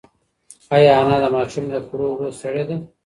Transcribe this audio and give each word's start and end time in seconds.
ایا 0.75 0.93
انا 1.01 1.17
د 1.23 1.25
ماشوم 1.35 1.65
له 1.73 1.79
کړو 1.89 2.07
وړو 2.11 2.29
ستړې 2.37 2.63
ده؟ 2.69 2.75